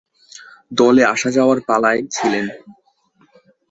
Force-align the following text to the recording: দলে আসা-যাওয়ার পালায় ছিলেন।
দলে 0.71 1.03
আসা-যাওয়ার 1.05 1.59
পালায় 1.67 2.01
ছিলেন। 2.11 2.45